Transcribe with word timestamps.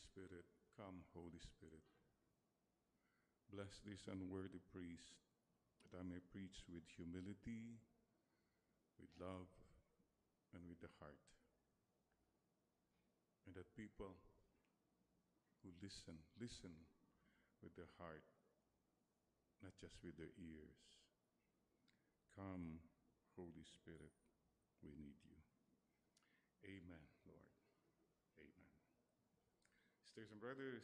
Spirit, 0.00 0.48
come, 0.76 1.04
Holy 1.12 1.40
Spirit. 1.44 1.84
Bless 3.52 3.82
this 3.84 4.08
unworthy 4.08 4.62
priest 4.72 5.20
that 5.84 6.00
I 6.00 6.04
may 6.06 6.22
preach 6.32 6.64
with 6.70 6.86
humility, 6.96 7.76
with 8.96 9.10
love, 9.20 9.50
and 10.54 10.62
with 10.70 10.80
the 10.80 10.92
heart. 11.02 11.20
And 13.44 13.52
that 13.58 13.66
people 13.74 14.14
who 15.60 15.74
listen, 15.82 16.16
listen 16.40 16.72
with 17.60 17.74
their 17.76 17.90
heart, 18.00 18.24
not 19.60 19.76
just 19.76 19.98
with 20.00 20.16
their 20.16 20.32
ears. 20.38 20.80
Come, 22.38 22.80
Holy 23.36 23.66
Spirit, 23.66 24.14
we 24.80 24.94
need 24.96 25.18
you. 25.26 25.36
Amen. 26.64 27.19
Sisters 30.10 30.34
and 30.34 30.42
brothers, 30.42 30.82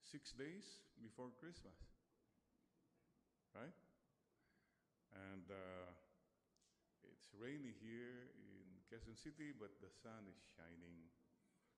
six 0.00 0.32
days 0.32 0.80
before 1.04 1.28
Christmas, 1.36 1.76
right? 3.52 3.76
And 5.12 5.44
uh, 5.52 5.92
it's 7.04 7.28
rainy 7.36 7.76
here 7.84 8.32
in 8.32 8.64
Quezon 8.88 9.12
City, 9.12 9.52
but 9.52 9.76
the 9.84 9.92
sun 9.92 10.24
is 10.24 10.40
shining 10.56 11.04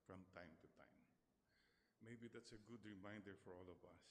from 0.06 0.22
time 0.30 0.54
to 0.62 0.70
time. 0.78 1.02
Maybe 1.98 2.30
that's 2.30 2.54
a 2.54 2.62
good 2.70 2.86
reminder 2.86 3.34
for 3.42 3.50
all 3.58 3.66
of 3.66 3.82
us. 3.82 4.06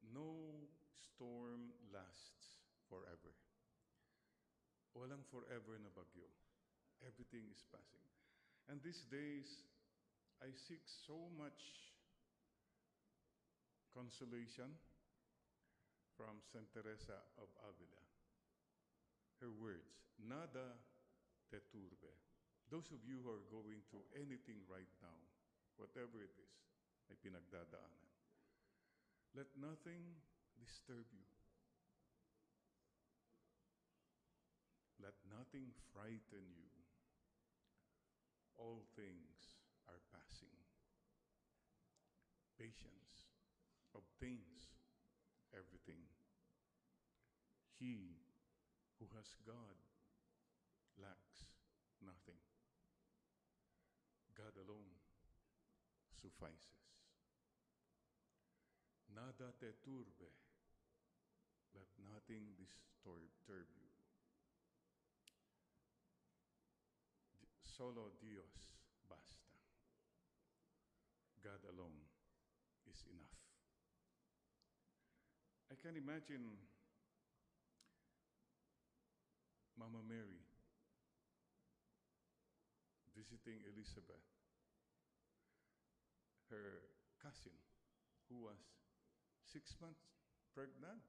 No 0.00 0.56
storm 1.04 1.76
lasts 1.92 2.64
forever. 2.88 3.36
Walang 4.96 5.28
forever 5.28 5.76
na 5.84 5.92
bagyo. 5.92 6.32
Everything 7.04 7.44
is 7.52 7.60
passing. 7.68 8.08
And 8.72 8.80
these 8.80 9.04
days, 9.12 9.68
I 10.40 10.48
seek 10.56 10.80
so 10.88 11.28
much 11.36 11.60
consolation 13.92 14.72
from 16.16 16.40
Saint 16.48 16.64
Teresa 16.72 17.20
of 17.36 17.52
Avila. 17.60 18.02
Her 19.44 19.52
words, 19.52 20.00
nada 20.16 20.80
te 21.52 21.60
turbe. 21.68 22.12
Those 22.72 22.88
of 22.88 23.04
you 23.04 23.20
who 23.20 23.28
are 23.28 23.44
going 23.52 23.84
through 23.92 24.08
anything 24.16 24.64
right 24.64 24.88
now, 25.04 25.20
whatever 25.76 26.24
it 26.24 26.32
is, 26.40 26.56
ay 27.12 27.20
pinagdadaanan. 27.20 28.08
Let 29.36 29.52
nothing 29.60 30.16
disturb 30.56 31.04
you. 31.12 31.28
Let 35.04 35.16
nothing 35.28 35.68
frighten 35.92 36.46
you. 36.56 36.72
All 38.56 38.84
things 38.96 39.29
are 39.90 40.02
passing. 40.14 40.54
Patience 42.54 43.26
obtains 43.90 44.70
everything. 45.50 46.06
He 47.74 48.22
who 49.00 49.10
has 49.16 49.34
God 49.42 49.74
lacks 50.94 51.50
nothing. 52.04 52.38
God 54.38 54.54
alone 54.62 54.94
suffices. 56.22 56.80
Nada 59.10 59.52
te 59.58 59.72
turbe, 59.82 60.30
let 61.74 61.88
nothing 62.06 62.54
disturb 62.56 63.66
you. 63.74 63.90
Solo 67.76 68.12
Dios 68.20 68.76
basta. 69.08 69.39
God 71.40 71.60
alone 71.64 72.04
is 72.88 73.00
enough. 73.08 73.40
I 75.70 75.78
can 75.78 75.96
imagine 75.96 76.58
Mama 79.78 80.02
Mary 80.04 80.42
visiting 83.14 83.60
Elizabeth, 83.68 84.24
her 86.50 86.84
cousin, 87.22 87.56
who 88.28 88.48
was 88.48 88.60
six 89.52 89.76
months 89.80 90.04
pregnant, 90.54 91.04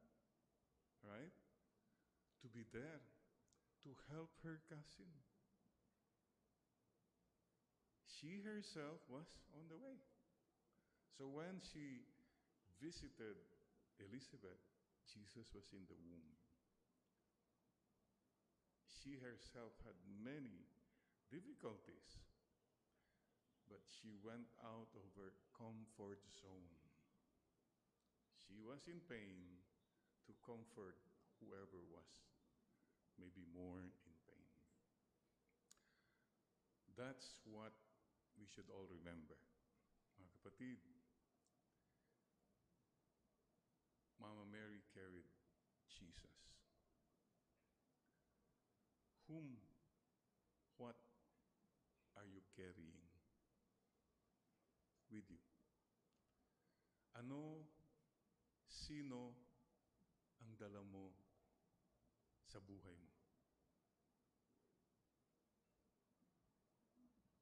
right? 1.03 1.33
To 2.41 2.47
be 2.47 2.65
there 2.73 3.01
to 3.83 3.89
help 4.13 4.29
her 4.43 4.61
cousin. 4.69 5.09
She 8.05 8.45
herself 8.45 9.01
was 9.09 9.25
on 9.57 9.65
the 9.69 9.77
way. 9.77 10.10
So 11.17 11.27
when 11.27 11.61
she 11.61 12.05
visited 12.81 13.37
Elizabeth, 13.99 14.61
Jesus 15.05 15.51
was 15.53 15.67
in 15.75 15.85
the 15.85 15.99
womb. 16.07 16.31
She 18.87 19.17
herself 19.17 19.73
had 19.85 19.97
many 20.21 20.65
difficulties, 21.29 22.21
but 23.65 23.81
she 23.87 24.13
went 24.21 24.49
out 24.61 24.93
of 24.93 25.07
her 25.17 25.33
comfort 25.57 26.21
zone. 26.41 26.75
She 28.45 28.59
was 28.61 28.85
in 28.85 29.01
pain 29.09 29.61
to 30.27 30.31
comfort 30.45 30.97
whoever 31.41 31.81
was 31.89 32.11
maybe 33.17 33.45
more 33.53 33.81
in 33.81 33.89
pain. 34.25 34.49
That's 36.97 37.37
what 37.45 37.73
we 38.37 38.45
should 38.45 38.69
all 38.69 38.85
remember. 38.89 39.37
Mga 40.21 40.29
kapatid, 40.37 40.79
Mama 44.21 44.45
Mary 44.45 44.85
carried 44.93 45.25
Jesus. 45.89 46.37
Whom, 49.25 49.57
what 50.77 50.95
are 52.13 52.29
you 52.29 52.45
carrying 52.53 53.01
with 55.09 55.25
you? 55.25 55.41
Ano, 57.17 57.65
sino 58.69 59.33
ang 60.39 60.53
dala 60.61 60.85
mo 60.85 61.09
sa 62.45 62.61
buhay 62.61 62.95
mo? 63.01 63.11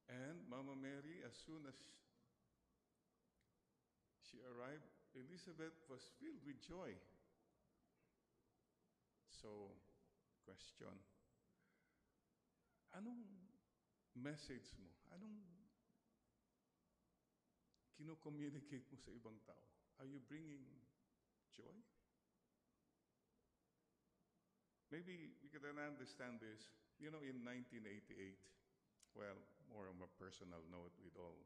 And 0.10 0.42
Mama 0.50 0.74
Mary, 0.74 1.22
as 1.28 1.38
soon 1.46 1.70
as 1.70 1.78
she 4.26 4.42
arrived, 4.42 4.89
Elizabeth 5.18 5.74
was 5.90 6.06
filled 6.22 6.42
with 6.46 6.62
joy. 6.62 6.94
So, 9.30 9.74
question, 10.46 10.94
anong 12.94 13.24
message 14.20 14.76
mo? 14.82 14.92
Anong 15.16 15.40
kino-communicate 17.96 18.88
mo 18.92 18.98
sa 19.00 19.12
ibang 19.16 19.40
tao? 19.48 19.66
Are 20.00 20.08
you 20.08 20.20
bringing 20.24 20.64
joy? 21.56 21.76
Maybe 24.90 25.38
we 25.44 25.48
can 25.54 25.62
understand 25.78 26.42
this. 26.42 26.66
You 26.98 27.14
know, 27.14 27.22
in 27.22 27.40
1988, 27.46 28.36
well, 29.16 29.40
more 29.72 29.88
on 29.88 30.02
a 30.02 30.10
personal 30.18 30.60
note 30.68 30.96
with 31.00 31.16
all, 31.16 31.38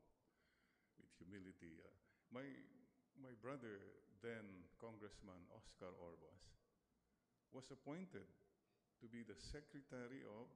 with 0.97 1.12
humility, 1.19 1.78
uh, 1.84 1.94
my, 2.31 2.45
my 3.22 3.34
brother, 3.41 3.81
then 4.24 4.66
Congressman 4.79 5.44
Oscar 5.53 5.91
Orbos, 6.01 6.41
was 7.53 7.69
appointed 7.69 8.25
to 9.01 9.06
be 9.12 9.22
the 9.22 9.38
secretary 9.38 10.25
of 10.25 10.47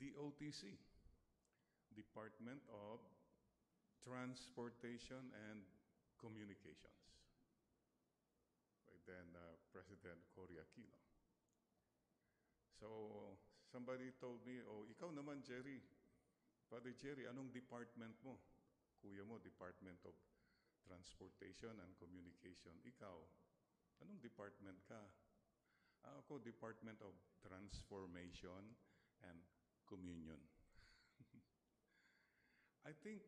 DOTC, 0.00 0.74
Department 1.94 2.62
of 2.70 2.98
Transportation 4.02 5.30
and 5.50 5.62
Communications. 6.18 7.02
By 8.86 8.96
then, 9.06 9.26
uh, 9.36 9.54
President 9.70 10.18
Cory 10.34 10.58
Aquino. 10.58 10.98
So, 12.78 12.88
somebody 13.70 14.14
told 14.18 14.42
me, 14.46 14.62
oh, 14.66 14.86
ikaw 14.90 15.10
naman, 15.14 15.42
Jerry. 15.46 15.82
Father 16.70 16.94
Jerry, 16.98 17.26
anong 17.26 17.50
department 17.50 18.14
mo? 18.22 18.38
Kuya 19.02 19.22
mo, 19.26 19.38
Department 19.42 19.98
of 20.06 20.14
Transportation 20.88 21.76
and 21.84 21.92
Communication. 22.00 22.72
Ikaw, 22.88 23.16
anong 24.00 24.24
department 24.24 24.80
ka? 24.88 25.04
Ah, 26.08 26.16
ako, 26.24 26.40
Department 26.40 26.96
of 27.04 27.12
Transformation 27.44 28.72
and 29.28 29.38
Communion. 29.84 30.40
I 32.88 32.96
think 33.04 33.20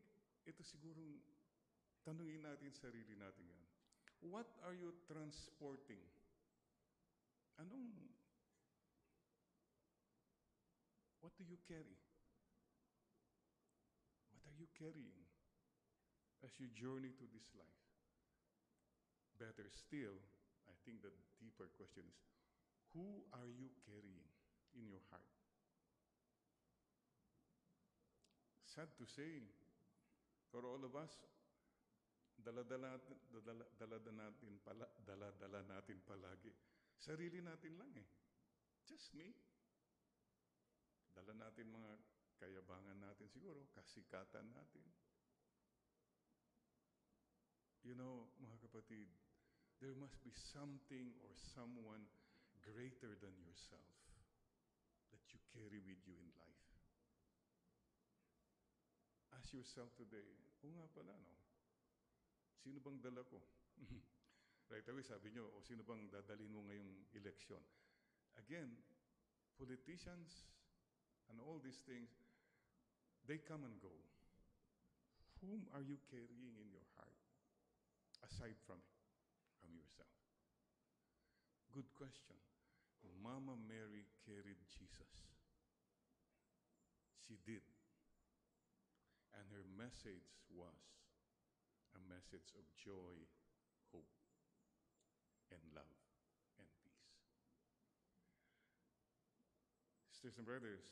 ito 0.48 0.64
sigurong 0.64 1.20
tanungin 2.00 2.40
natin 2.40 2.72
sarili 2.72 3.12
natin 3.20 3.44
yan. 3.44 3.64
What 4.24 4.48
are 4.64 4.76
you 4.76 4.96
transporting? 5.04 6.00
Anong, 7.60 7.92
what 11.20 11.36
do 11.36 11.44
you 11.44 11.60
carry? 11.68 12.00
What 14.32 14.44
are 14.48 14.56
you 14.56 14.68
carrying? 14.76 15.19
As 16.44 16.52
you 16.56 16.69
journey 16.72 17.12
to 17.16 17.26
this 17.31 17.48
life. 17.56 17.81
Better 19.37 19.69
still, 19.72 20.16
I 20.69 20.75
think 20.84 21.00
the 21.00 21.12
deeper 21.40 21.69
question 21.76 22.04
is 22.04 22.20
who 22.92 23.25
are 23.32 23.48
you 23.48 23.70
carrying 23.87 24.26
in 24.76 24.88
your 24.88 25.02
heart? 25.08 25.31
Sad 28.66 28.90
to 28.98 29.06
say, 29.06 29.46
for 30.50 30.62
all 30.62 30.82
of 30.82 30.94
us, 30.94 31.10
dala-dala, 32.38 32.98
dala, 33.32 33.66
dala 33.78 33.98
natin 33.98 34.58
pala, 34.62 34.86
dala-dala 35.02 35.60
natin 35.66 35.98
palagi. 36.06 36.54
Sarili 37.00 37.43
natin 37.43 37.75
lang 37.81 37.90
eh. 37.98 38.08
Just 38.86 39.14
me. 39.16 39.31
Dala 41.14 41.34
natin 41.34 41.66
mga 41.70 41.93
kayabangan 42.40 42.98
natin 42.98 43.26
siguro, 43.28 43.69
kasikatan 43.75 44.48
natin. 44.54 44.86
You 47.81 47.97
know, 47.97 48.29
mga 48.37 48.56
kapatid, 48.69 49.09
there 49.81 49.97
must 49.97 50.21
be 50.21 50.32
something 50.53 51.17
or 51.25 51.32
someone 51.56 52.05
greater 52.61 53.17
than 53.17 53.32
yourself 53.41 53.97
that 55.09 55.25
you 55.32 55.41
carry 55.56 55.81
with 55.81 56.00
you 56.05 56.12
in 56.12 56.29
life. 56.37 56.69
Ask 59.32 59.56
yourself 59.56 59.88
today, 59.97 60.29
o 60.61 60.69
nga 60.69 60.85
pala, 60.93 61.17
no? 61.17 61.37
Sino 62.61 62.77
bang 62.85 63.00
dala 63.00 63.25
ko? 63.25 63.41
right 64.73 64.85
away, 64.85 65.00
sabi 65.00 65.32
nyo, 65.32 65.49
o 65.49 65.65
sino 65.65 65.81
bang 65.81 66.05
dadalhin 66.12 66.53
mo 66.53 66.61
ngayong 66.69 66.93
eleksyon? 67.17 67.65
Again, 68.37 68.77
politicians 69.56 70.44
and 71.32 71.41
all 71.41 71.56
these 71.56 71.81
things, 71.88 72.12
they 73.25 73.41
come 73.41 73.65
and 73.65 73.81
go. 73.81 73.97
Whom 75.41 75.65
are 75.73 75.81
you 75.81 75.97
carrying 76.12 76.61
in 76.61 76.69
your 76.69 76.85
heart? 77.00 77.30
Aside 78.25 78.58
from 78.67 78.81
from 79.61 79.72
yourself. 79.76 80.12
Good 81.72 81.88
question. 81.94 82.37
Mama 83.20 83.52
Mary 83.69 84.08
carried 84.25 84.61
Jesus. 84.72 85.12
She 87.20 87.37
did. 87.44 87.64
And 89.37 89.44
her 89.52 89.64
message 89.76 90.40
was 90.50 90.81
a 91.94 92.00
message 92.08 92.50
of 92.56 92.64
joy, 92.75 93.17
hope, 93.93 94.08
and 95.52 95.61
love 95.76 96.00
and 96.58 96.67
peace. 96.82 97.06
Sisters 100.11 100.40
and 100.40 100.46
brothers, 100.49 100.84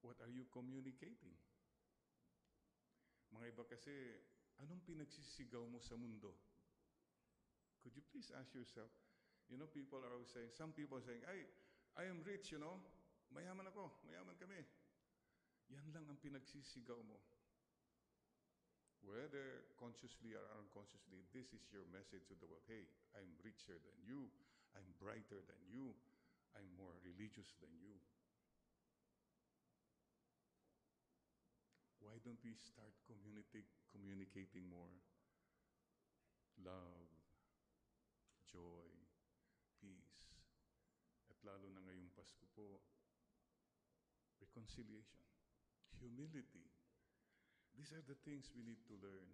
what 0.00 0.16
are 0.22 0.32
you 0.32 0.46
communicating? 0.54 1.36
Mga 3.34 3.52
iba 3.52 3.64
kasi, 3.66 3.92
anong 4.62 4.82
pinagsisigaw 4.86 5.64
mo 5.68 5.80
sa 5.82 5.98
mundo? 5.98 6.32
Could 7.82 7.94
you 7.94 8.04
please 8.10 8.32
ask 8.34 8.50
yourself, 8.56 8.90
you 9.46 9.54
know, 9.60 9.70
people 9.70 10.02
are 10.02 10.10
always 10.10 10.32
saying, 10.32 10.50
some 10.50 10.74
people 10.74 10.98
are 10.98 11.06
saying, 11.06 11.22
I, 11.28 11.46
I 11.94 12.04
am 12.10 12.24
rich, 12.26 12.50
you 12.50 12.58
know, 12.58 12.82
mayaman 13.30 13.68
ako, 13.70 13.90
mayaman 14.06 14.34
kami. 14.40 14.58
Yan 15.70 15.86
lang 15.94 16.06
ang 16.06 16.18
pinagsisigaw 16.18 16.98
mo. 17.06 17.18
Whether 19.06 19.70
consciously 19.78 20.34
or 20.34 20.42
unconsciously, 20.58 21.22
this 21.30 21.54
is 21.54 21.62
your 21.70 21.86
message 21.94 22.26
to 22.26 22.34
the 22.42 22.50
world. 22.50 22.66
Hey, 22.66 22.90
I'm 23.14 23.30
richer 23.46 23.78
than 23.78 23.96
you. 24.02 24.26
I'm 24.74 24.90
brighter 24.98 25.38
than 25.46 25.62
you. 25.70 25.94
I'm 26.58 26.66
more 26.74 26.94
religious 27.06 27.54
than 27.62 27.70
you. 27.78 27.94
Why 32.06 32.22
don't 32.22 32.38
we 32.46 32.54
start 32.54 32.94
communicate, 33.10 33.66
communicating 33.90 34.70
more 34.70 34.94
love, 36.62 37.10
joy, 38.46 38.86
peace, 39.82 40.30
at 41.26 41.34
lalo 41.42 41.66
na 41.74 41.82
ngayong 41.82 42.14
Pasko 42.14 42.46
po, 42.54 42.78
reconciliation, 44.38 45.26
humility. 45.98 46.70
These 47.74 47.90
are 47.98 48.06
the 48.06 48.14
things 48.22 48.54
we 48.54 48.62
need 48.62 48.86
to 48.86 48.94
learn. 49.02 49.26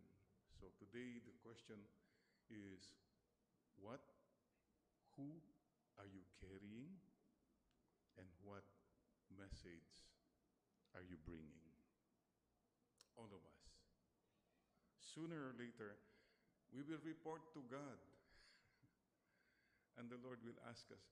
So 0.57 0.73
today 0.81 1.21
the 1.21 1.37
question 1.45 1.77
is, 2.49 2.97
what, 3.77 4.01
who 5.21 5.45
are 6.01 6.09
you 6.09 6.25
carrying, 6.41 6.97
and 8.17 8.29
what 8.41 8.65
message 9.29 10.09
are 10.97 11.05
you 11.05 11.21
bringing? 11.29 11.72
All 13.17 13.29
of 13.29 13.43
us. 13.45 13.63
Sooner 15.13 15.37
or 15.37 15.55
later, 15.59 15.99
we 16.73 16.81
will 16.85 17.03
report 17.05 17.45
to 17.53 17.61
God 17.69 18.01
And 19.99 20.09
the 20.09 20.21
Lord 20.25 20.41
will 20.41 20.57
ask 20.69 20.89
us, 20.89 21.05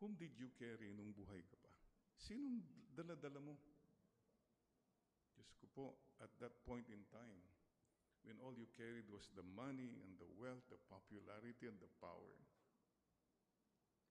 Whom 0.00 0.16
did 0.16 0.32
you 0.36 0.48
carry 0.56 0.92
nung 0.96 1.12
buhay 1.12 1.44
ka 1.44 1.56
pa? 1.60 1.72
Sinong 2.16 2.64
dala-dala 2.96 3.40
mo? 3.40 3.56
Diyos 5.36 5.52
ko 5.60 5.66
po, 5.72 5.86
at 6.24 6.32
that 6.40 6.56
point 6.64 6.88
in 6.88 7.04
time, 7.12 7.40
when 8.24 8.36
all 8.44 8.52
you 8.56 8.68
carried 8.76 9.08
was 9.08 9.28
the 9.32 9.44
money 9.56 9.96
and 10.04 10.12
the 10.20 10.28
wealth, 10.40 10.64
the 10.68 10.80
popularity 10.88 11.68
and 11.68 11.76
the 11.80 11.88
power, 12.00 12.36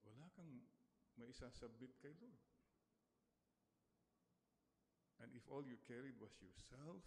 wala 0.05 0.29
kang 0.33 0.65
maisasabit 1.17 1.93
kay 2.01 2.13
Lord. 2.21 2.37
And 5.19 5.27
if 5.35 5.43
all 5.51 5.63
you 5.63 5.75
carried 5.83 6.15
was 6.19 6.31
yourself, 6.39 7.03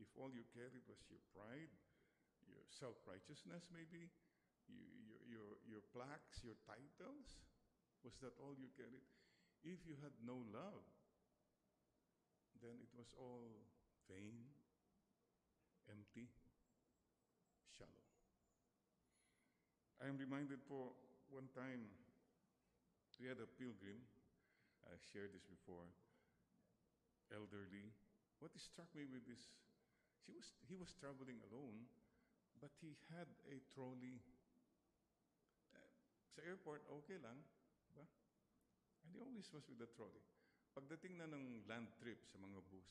if 0.00 0.08
all 0.16 0.32
you 0.32 0.46
carried 0.56 0.84
was 0.88 1.00
your 1.12 1.20
pride, 1.36 1.72
your 2.48 2.64
self-righteousness 2.72 3.68
maybe, 3.68 4.08
you, 4.68 4.80
your, 5.04 5.20
your, 5.28 5.48
your 5.68 5.82
plaques, 5.92 6.40
your 6.40 6.56
titles? 6.64 7.44
Was 8.06 8.16
that 8.24 8.32
all 8.40 8.54
you 8.56 8.70
carried? 8.78 9.04
If 9.66 9.82
you 9.84 9.98
had 10.00 10.14
no 10.22 10.38
love, 10.54 10.86
then 12.62 12.78
it 12.78 12.92
was 12.94 13.10
all 13.18 13.44
vain, 14.06 14.48
empty, 15.90 16.30
shallow. 17.76 18.06
I 19.98 20.06
am 20.06 20.16
reminded 20.16 20.62
for 20.64 20.94
one 21.28 21.50
time 21.52 21.90
we 23.18 23.26
had 23.26 23.42
a 23.42 23.50
pilgrim. 23.58 23.98
I 24.86 24.94
shared 25.10 25.34
this 25.34 25.42
before. 25.42 25.90
Elderly. 27.32 27.92
What 28.38 28.54
struck 28.56 28.88
me 28.94 29.04
with 29.08 29.26
this, 29.26 29.50
he 30.22 30.30
was, 30.30 30.54
he 30.70 30.78
was 30.78 30.94
traveling 30.96 31.42
alone, 31.50 31.90
but 32.62 32.70
he 32.78 32.94
had 33.10 33.26
a 33.50 33.58
trolley 33.74 34.22
Sa 36.38 36.46
airport, 36.46 36.86
okay 37.02 37.18
lang. 37.18 37.34
Ba? 37.98 38.06
And 39.02 39.10
he 39.10 39.18
always 39.18 39.50
was 39.50 39.66
with 39.66 39.82
the 39.82 39.90
trolley. 39.90 40.22
Pagdating 40.70 41.18
na 41.18 41.26
ng 41.26 41.66
land 41.66 41.90
trip 41.98 42.22
sa 42.30 42.38
mga 42.38 42.62
bus, 42.70 42.86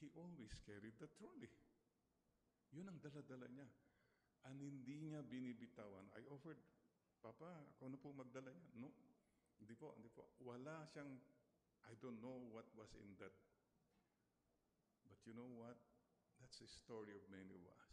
he 0.00 0.08
always 0.16 0.56
carried 0.64 0.96
the 0.96 1.04
trolley. 1.20 1.52
Yun 2.72 2.88
ang 2.88 2.96
dala-dala 3.04 3.44
niya. 3.52 3.68
And 4.48 4.56
hindi 4.56 5.04
niya 5.04 5.20
binibitawan. 5.20 6.08
I 6.16 6.24
offered, 6.32 6.56
Papa, 7.20 7.76
ako 7.76 7.92
na 7.92 8.00
po 8.00 8.08
magdala 8.16 8.48
niya. 8.56 8.68
No, 8.80 8.88
hindi 9.60 9.76
po, 9.76 9.92
hindi 9.92 10.08
po. 10.08 10.24
Wala 10.40 10.88
siyang, 10.88 11.12
I 11.84 11.92
don't 12.00 12.24
know 12.24 12.48
what 12.56 12.72
was 12.72 12.88
in 12.96 13.12
that. 13.20 13.36
You 15.28 15.36
know 15.36 15.52
what? 15.60 15.76
That's 16.40 16.56
the 16.64 16.70
story 16.72 17.12
of 17.12 17.20
many 17.28 17.52
of 17.52 17.60
us. 17.68 17.84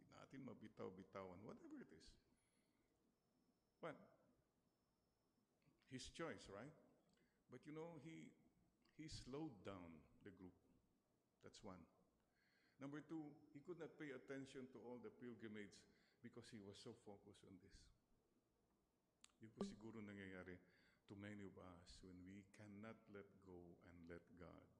Hindi 0.00 0.08
natin 0.16 0.40
mabitaw-bitawan, 0.48 1.44
whatever 1.44 1.76
it 1.76 1.92
is. 1.92 2.08
But 3.84 4.00
his 5.92 6.08
choice, 6.08 6.48
right? 6.48 6.72
But 7.52 7.68
you 7.68 7.76
know, 7.76 8.00
he, 8.00 8.32
he 8.96 9.12
slowed 9.12 9.52
down 9.60 9.92
the 10.24 10.32
group. 10.32 10.56
That's 11.44 11.60
one. 11.60 11.84
Number 12.80 13.04
two, 13.04 13.28
he 13.52 13.60
could 13.68 13.76
not 13.76 13.92
pay 14.00 14.16
attention 14.16 14.72
to 14.72 14.78
all 14.88 14.96
the 15.04 15.12
pilgrimage 15.20 15.76
because 16.24 16.48
he 16.48 16.56
was 16.64 16.80
so 16.80 16.96
focused 17.04 17.44
on 17.44 17.52
this. 17.60 17.76
Yun 19.44 19.52
po 19.52 19.68
siguro 19.68 20.00
nangyayari 20.00 20.56
to 21.06 21.12
many 21.20 21.44
of 21.44 21.54
us 21.76 22.00
when 22.00 22.16
we 22.24 22.40
cannot 22.56 22.96
let 23.12 23.28
go 23.44 23.76
and 23.84 23.96
let 24.08 24.24
God. 24.40 24.77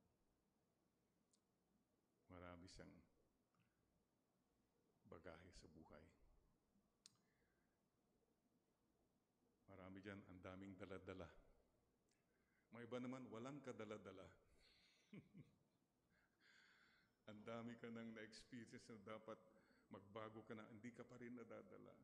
Marami 2.29 2.67
siyang 2.69 2.95
bagahe 5.09 5.49
sa 5.57 5.67
buhay. 5.73 6.05
Marami 9.69 9.99
dyan, 10.05 10.21
ang 10.29 10.41
daming 10.45 10.77
dala-dala. 10.77 11.29
May 12.77 12.85
iba 12.85 13.01
naman, 13.01 13.25
walang 13.33 13.65
kadala-dala. 13.65 14.29
ang 17.33 17.41
dami 17.45 17.73
ka 17.81 17.89
nang 17.89 18.13
na-experience 18.13 18.85
na 18.93 19.01
dapat 19.17 19.41
magbago 19.89 20.45
ka 20.45 20.53
na, 20.53 20.69
hindi 20.69 20.93
ka 20.93 21.05
pa 21.05 21.17
rin 21.17 21.33
nadadala. 21.37 21.97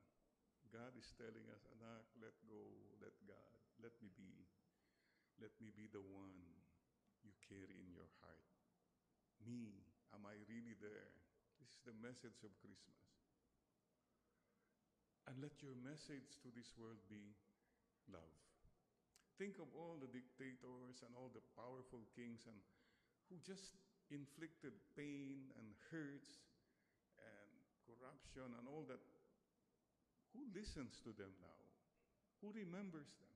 God 0.73 0.97
is 0.97 1.12
telling 1.21 1.45
us, 1.52 1.62
anak, 1.76 2.09
let 2.16 2.35
go, 2.49 2.59
let 2.99 3.14
God, 3.28 3.61
let 3.85 3.93
me 4.00 4.09
be. 4.16 4.49
Let 5.37 5.52
me 5.61 5.69
be 5.71 5.87
the 5.93 6.00
one 6.00 6.35
you 7.21 7.37
carry 7.45 7.76
in 7.76 7.93
your 7.93 8.09
heart. 8.25 8.49
Me, 9.45 9.83
I'm 10.14 10.23
really 10.47 10.78
there. 10.78 11.11
This 11.59 11.75
is 11.75 11.83
the 11.83 11.97
message 11.99 12.38
of 12.47 12.54
Christmas. 12.62 13.02
And 15.26 15.35
let 15.42 15.59
your 15.59 15.75
message 15.83 16.38
to 16.47 16.54
this 16.54 16.71
world 16.78 17.02
be 17.11 17.35
love. 18.06 18.38
Think 19.35 19.59
of 19.59 19.66
all 19.75 19.99
the 19.99 20.06
dictators 20.06 21.02
and 21.02 21.11
all 21.18 21.35
the 21.35 21.42
powerful 21.59 22.06
kings 22.14 22.47
and 22.47 22.54
who 23.26 23.42
just 23.42 23.75
inflicted 24.14 24.71
pain 24.94 25.50
and 25.59 25.66
hurts 25.90 26.47
and 27.18 27.50
corruption 27.83 28.54
and 28.54 28.64
all 28.71 28.87
that. 28.87 29.02
Who 30.38 30.47
listens 30.54 31.02
to 31.02 31.11
them 31.11 31.35
now? 31.42 31.61
Who 32.38 32.54
remembers 32.54 33.11
them? 33.18 33.35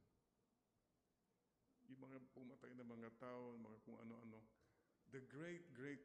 Yung 1.90 2.06
mga 2.06 2.23
pumatay 2.37 2.70
na 2.78 2.87
mga 2.87 3.11
tao, 3.18 3.58
mga 3.58 3.78
kung 3.82 3.99
ano-ano. 3.99 4.38
The 5.11 5.25
great, 5.26 5.73
great, 5.73 6.04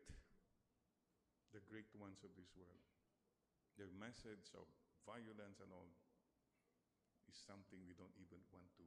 the 1.53 1.61
great 1.69 1.93
ones 1.93 2.25
of 2.25 2.33
this 2.33 2.49
world. 2.57 2.81
Their 3.77 3.93
message 3.93 4.49
of 4.57 4.65
violence 5.05 5.61
and 5.61 5.69
all 5.69 5.93
is 7.29 7.37
something 7.37 7.85
we 7.85 7.93
don't 7.93 8.13
even 8.17 8.41
want 8.49 8.73
to, 8.81 8.85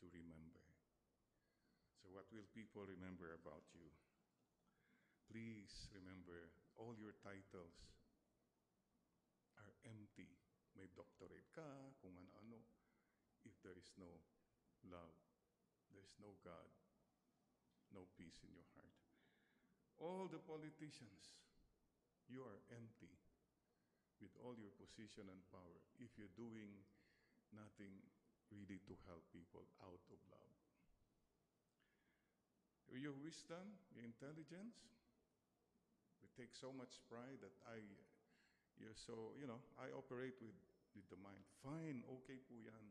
to 0.00 0.04
remember. 0.14 0.62
So, 1.98 2.14
what 2.14 2.30
will 2.30 2.46
people 2.54 2.86
remember 2.86 3.34
about 3.34 3.66
you? 3.74 3.90
Please 5.26 5.90
remember 5.92 6.54
all 6.78 6.94
your 6.94 7.12
titles 7.20 7.74
are 9.58 9.74
empty. 9.84 10.38
May 10.78 10.86
doctorate 10.94 11.50
ka, 11.50 11.66
kung 11.98 12.14
ano-ano. 12.14 12.62
If 13.42 13.58
there 13.66 13.74
is 13.74 13.90
no 13.98 14.22
love, 14.86 15.18
there 15.90 16.02
is 16.06 16.14
no 16.22 16.38
God, 16.46 16.70
no 17.90 18.06
peace 18.14 18.38
in 18.46 18.54
your 18.54 18.66
heart. 18.78 18.94
All 19.98 20.30
the 20.30 20.38
politicians, 20.38 21.34
you 22.28 22.44
are 22.44 22.60
empty 22.76 23.12
with 24.20 24.32
all 24.44 24.54
your 24.54 24.72
position 24.76 25.26
and 25.32 25.40
power 25.48 25.78
if 25.98 26.12
you're 26.20 26.32
doing 26.36 26.70
nothing 27.56 27.92
really 28.52 28.80
to 28.84 28.94
help 29.08 29.24
people 29.32 29.64
out 29.84 30.02
of 30.12 30.20
love. 30.28 30.54
Your 32.96 33.12
wisdom, 33.20 33.76
your 33.92 34.04
intelligence, 34.04 34.80
we 36.24 36.28
take 36.34 36.56
so 36.56 36.72
much 36.72 36.96
pride 37.06 37.36
that 37.44 37.52
I, 37.68 37.84
you're 38.80 38.96
so, 38.96 39.36
you 39.36 39.44
know, 39.44 39.60
I 39.76 39.92
operate 39.92 40.40
with, 40.40 40.56
with 40.96 41.04
the 41.12 41.20
mind. 41.20 41.44
Fine, 41.60 42.00
okay 42.20 42.40
po 42.48 42.56
yan. 42.56 42.88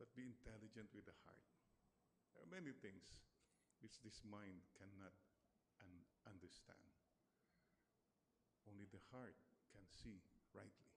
But 0.00 0.12
be 0.16 0.24
intelligent 0.24 0.92
with 0.96 1.04
the 1.04 1.16
heart. 1.28 1.44
There 2.32 2.44
are 2.44 2.52
many 2.52 2.72
things 2.72 3.04
which 3.84 4.00
this 4.00 4.20
mind 4.24 4.64
cannot 4.80 5.12
un- 5.84 6.08
understand. 6.28 6.95
Only 8.66 8.86
the 8.90 9.02
heart 9.14 9.38
can 9.72 9.86
see 9.88 10.18
rightly. 10.52 10.92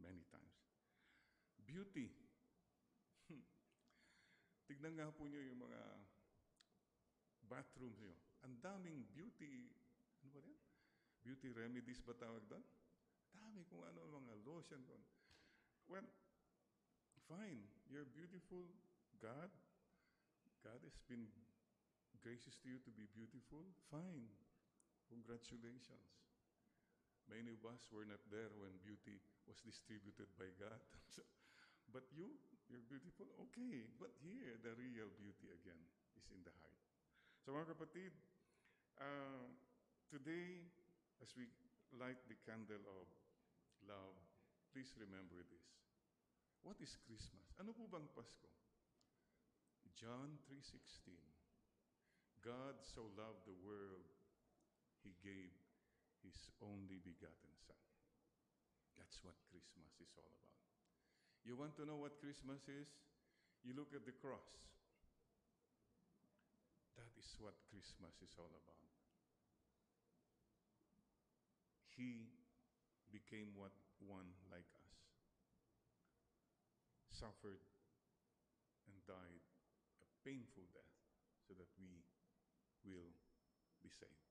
Many 0.00 0.24
times. 0.32 0.56
Beauty. 1.68 2.10
Hmm. 3.28 3.44
Tignan 4.68 4.96
nga 4.96 5.12
po 5.12 5.28
niyo 5.28 5.42
yung 5.44 5.60
mga 5.60 5.80
bathroom 7.48 7.96
niyo. 8.00 8.14
Ang 8.44 8.56
daming 8.62 9.04
beauty, 9.12 9.68
ano 10.22 10.30
ba 10.32 10.40
yan? 10.44 10.60
Beauty 11.24 11.48
remedies 11.50 12.00
ba 12.04 12.14
tawag 12.14 12.44
doon? 12.46 12.62
Dami 13.34 13.66
kung 13.68 13.82
ano 13.84 14.06
mga 14.08 14.34
lotion 14.46 14.80
doon. 14.86 15.02
Well, 15.88 16.06
fine. 17.26 17.64
You're 17.88 18.08
beautiful. 18.08 18.68
God, 19.18 19.50
God 20.62 20.80
has 20.84 20.96
been 21.08 21.26
gracious 22.20 22.54
to 22.62 22.68
you 22.68 22.78
to 22.84 22.92
be 22.92 23.08
beautiful. 23.10 23.64
Fine. 23.90 24.28
Congratulations. 25.08 26.27
Many 27.28 27.52
of 27.52 27.62
us 27.68 27.84
were 27.92 28.08
not 28.08 28.24
there 28.32 28.48
when 28.56 28.72
beauty 28.80 29.20
was 29.44 29.60
distributed 29.60 30.28
by 30.40 30.48
God. 30.56 30.80
but 31.94 32.08
you, 32.16 32.32
you're 32.72 32.84
beautiful. 32.88 33.28
Okay. 33.48 33.84
But 34.00 34.16
here, 34.24 34.56
the 34.64 34.72
real 34.76 35.12
beauty 35.20 35.52
again 35.52 35.80
is 36.16 36.24
in 36.32 36.40
the 36.44 36.52
heart. 36.60 36.80
So 37.44 37.52
mga 37.52 37.76
kapatid, 37.76 38.12
uh, 39.00 39.44
today, 40.08 40.64
as 41.20 41.32
we 41.36 41.48
light 41.96 42.20
the 42.28 42.36
candle 42.48 42.82
of 42.84 43.06
love, 43.84 44.16
please 44.72 44.92
remember 44.96 45.40
this. 45.48 45.68
What 46.64 46.80
is 46.80 46.96
Christmas? 47.04 47.44
Ano 47.60 47.72
po 47.76 47.88
bang 47.88 48.08
Pasko? 48.12 48.48
John 49.96 50.38
3.16 50.46 51.38
God 52.44 52.78
so 52.80 53.10
loved 53.18 53.42
the 53.50 53.58
world, 53.66 54.06
He 55.02 55.10
gave 55.24 55.50
His 56.22 56.36
only 56.60 56.98
begotten 57.00 57.52
Son. 57.66 57.82
That's 58.98 59.22
what 59.22 59.38
Christmas 59.48 59.94
is 60.02 60.10
all 60.18 60.32
about. 60.42 60.62
You 61.46 61.54
want 61.54 61.78
to 61.78 61.86
know 61.86 61.96
what 61.96 62.18
Christmas 62.18 62.60
is? 62.66 62.90
You 63.62 63.72
look 63.74 63.94
at 63.94 64.04
the 64.04 64.12
cross. 64.12 64.52
That 66.98 67.14
is 67.14 67.30
what 67.38 67.54
Christmas 67.70 68.14
is 68.20 68.34
all 68.36 68.50
about. 68.50 68.90
He 71.94 72.30
became 73.10 73.54
what 73.54 73.74
one 73.98 74.30
like 74.50 74.68
us, 74.78 74.94
suffered 77.10 77.62
and 78.86 78.94
died 79.06 79.42
a 80.02 80.06
painful 80.22 80.66
death 80.70 80.94
so 81.46 81.54
that 81.58 81.70
we 81.78 82.06
will 82.86 83.10
be 83.82 83.90
saved. 83.90 84.27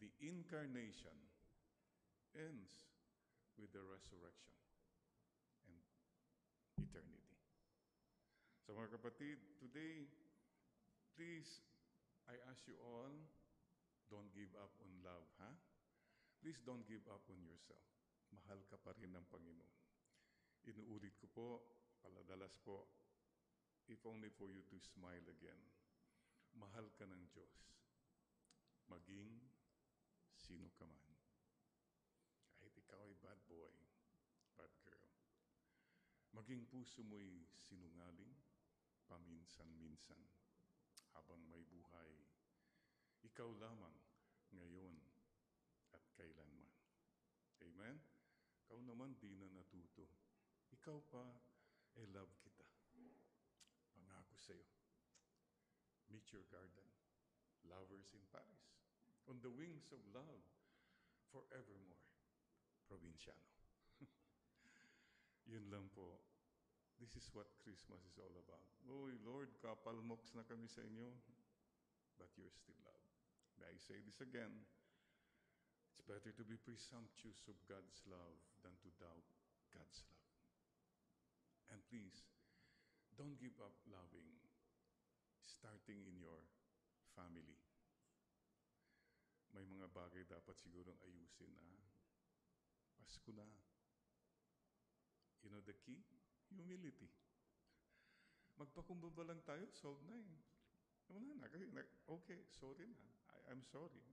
The 0.00 0.08
incarnation 0.24 1.16
ends 2.32 2.72
with 3.60 3.68
the 3.76 3.84
resurrection 3.84 4.56
and 5.68 5.76
eternity. 6.80 7.36
So 8.64 8.72
mga 8.72 8.96
kapatid, 8.96 9.36
today, 9.60 10.08
please, 11.12 11.60
I 12.24 12.40
ask 12.48 12.64
you 12.64 12.80
all, 12.80 13.12
don't 14.08 14.32
give 14.32 14.50
up 14.56 14.72
on 14.80 14.90
love, 15.04 15.28
ha? 15.36 15.52
Please 16.40 16.56
don't 16.64 16.88
give 16.88 17.04
up 17.12 17.20
on 17.28 17.44
yourself. 17.44 17.84
Mahal 18.32 18.64
ka 18.72 18.80
pa 18.80 18.96
rin 18.96 19.12
ng 19.12 19.26
Panginoon. 19.28 19.76
Inuulit 20.64 21.12
ko 21.20 21.26
po, 21.28 21.48
paladalas 22.00 22.56
po, 22.64 22.88
if 23.90 24.00
only 24.08 24.32
for 24.32 24.48
you 24.48 24.64
to 24.70 24.80
smile 24.80 25.26
again. 25.28 25.60
Mahal 26.56 26.88
ka 26.96 27.04
ng 27.04 27.22
Diyos. 27.36 27.58
Maging 28.88 29.49
sino 30.50 30.66
ka 30.74 30.82
man. 30.82 31.14
Kahit 32.58 32.74
ikaw 32.74 32.98
ay 33.06 33.14
bad 33.22 33.38
boy, 33.46 33.70
bad 34.58 34.74
girl. 34.82 35.06
Maging 36.34 36.66
puso 36.66 37.06
mo'y 37.06 37.46
sinungaling, 37.54 38.34
paminsan-minsan. 39.06 40.18
Habang 41.14 41.38
may 41.46 41.62
buhay, 41.70 42.10
ikaw 43.22 43.46
lamang 43.62 43.94
ngayon 44.50 44.98
at 45.94 46.02
kailanman. 46.18 46.74
Amen? 47.62 48.02
Ikaw 48.66 48.82
naman 48.82 49.14
di 49.22 49.38
na 49.38 49.46
natuto. 49.54 50.10
Ikaw 50.74 50.98
pa, 51.14 51.26
I 51.94 52.10
love 52.10 52.34
kita. 52.42 52.66
Pangako 53.94 54.34
sa'yo. 54.34 54.66
Meet 56.10 56.26
your 56.34 56.46
garden. 56.50 56.90
Lovers 57.70 58.10
in 58.18 58.26
Paris. 58.34 58.79
On 59.28 59.36
the 59.44 59.52
wings 59.52 59.90
of 59.92 60.00
love, 60.14 60.44
forevermore. 61.30 62.06
Provinciano. 62.88 63.50
Yun 65.52 65.70
lang 65.70 65.86
po. 65.94 66.18
This 66.98 67.16
is 67.16 67.32
what 67.32 67.48
Christmas 67.64 68.04
is 68.04 68.20
all 68.20 68.34
about. 68.36 68.68
Oh 68.90 69.08
Lord, 69.24 69.48
kapalmoks 69.64 70.36
na 70.36 70.44
kami 70.44 70.68
sa 70.68 70.84
inyo, 70.84 71.08
but 72.20 72.28
you're 72.36 72.52
still 72.52 72.76
love. 72.84 73.04
May 73.56 73.72
I 73.72 73.78
say 73.80 73.96
this 74.04 74.20
again? 74.20 74.52
It's 75.88 76.04
better 76.04 76.28
to 76.28 76.44
be 76.44 76.60
presumptuous 76.60 77.40
of 77.48 77.56
God's 77.64 78.04
love 78.04 78.36
than 78.60 78.76
to 78.84 78.88
doubt 79.00 79.28
God's 79.72 80.04
love. 80.12 80.28
And 81.72 81.80
please, 81.88 82.26
don't 83.16 83.38
give 83.40 83.56
up 83.64 83.72
loving, 83.88 84.28
starting 85.40 86.04
in 86.04 86.20
your 86.20 86.44
family. 87.16 87.56
May 89.50 89.66
mga 89.66 89.90
bagay 89.90 90.22
dapat 90.30 90.54
sigurong 90.62 90.98
ayusin 91.02 91.50
na. 91.54 91.66
Pasko 92.98 93.34
na. 93.34 93.46
You 95.42 95.50
know 95.50 95.62
the 95.64 95.74
key? 95.82 95.98
Humility. 96.54 97.10
Magpakumbaba 98.60 99.24
lang 99.24 99.40
tayo, 99.42 99.64
solve 99.72 100.02
na 100.06 100.14
eh. 100.20 100.38
Wala 101.10 101.32
na. 101.34 101.82
Okay, 102.06 102.38
sorry 102.52 102.86
na. 102.86 103.02
I, 103.34 103.36
I'm 103.50 103.62
sorry. 103.66 104.04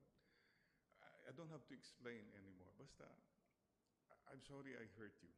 I, 1.03 1.29
I 1.29 1.31
don't 1.35 1.51
have 1.51 1.65
to 1.69 1.75
explain 1.75 2.25
anymore. 2.33 2.71
Basta, 2.79 3.05
I'm 4.31 4.41
sorry 4.41 4.73
I 4.73 4.87
hurt 4.97 5.13
you. 5.21 5.33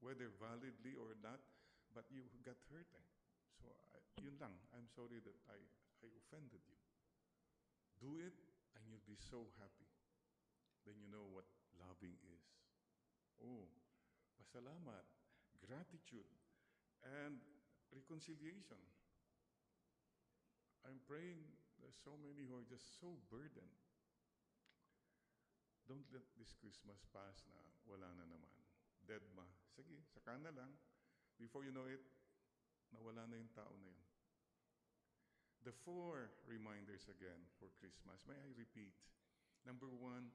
Whether 0.00 0.32
validly 0.40 0.96
or 0.96 1.12
not, 1.20 1.42
but 1.92 2.08
you 2.08 2.24
got 2.46 2.56
hurt 2.72 2.88
eh. 2.96 3.06
So, 3.60 3.68
I, 3.92 4.00
yun 4.24 4.40
lang. 4.40 4.56
I'm 4.72 4.88
sorry 4.96 5.20
that 5.20 5.38
I, 5.52 5.58
I 6.00 6.06
offended 6.24 6.64
you. 6.64 6.78
Do 8.00 8.16
it 8.16 8.32
and 8.76 8.82
you'll 8.86 9.06
be 9.06 9.18
so 9.18 9.50
happy. 9.58 9.88
Then 10.86 10.96
you 10.98 11.08
know 11.10 11.26
what 11.30 11.46
loving 11.76 12.16
is. 12.24 12.46
Oh, 13.40 13.68
pasalamat, 14.36 15.04
gratitude, 15.60 16.28
and 17.04 17.40
reconciliation. 17.92 18.80
I'm 20.84 21.00
praying 21.04 21.44
there's 21.80 21.96
so 22.04 22.16
many 22.20 22.44
who 22.44 22.60
are 22.60 22.68
just 22.68 23.00
so 23.00 23.16
burdened. 23.32 23.80
Don't 25.88 26.06
let 26.12 26.24
this 26.36 26.52
Christmas 26.54 27.02
pass 27.10 27.42
na 27.50 27.58
wala 27.88 28.12
na 28.14 28.24
naman. 28.28 28.54
Dead 29.04 29.24
ma. 29.34 29.48
Sige, 29.74 30.04
saka 30.12 30.36
na 30.38 30.52
lang. 30.52 30.76
Before 31.40 31.64
you 31.64 31.72
know 31.72 31.88
it, 31.88 32.04
nawala 32.92 33.24
na 33.26 33.40
yung 33.40 33.50
tao 33.56 33.72
na 33.80 33.90
yun. 33.90 34.09
The 35.60 35.76
four 35.84 36.32
reminders 36.48 37.04
again 37.12 37.36
for 37.60 37.68
Christmas. 37.76 38.24
May 38.24 38.36
I 38.40 38.50
repeat? 38.56 38.96
Number 39.68 39.92
one, 39.92 40.32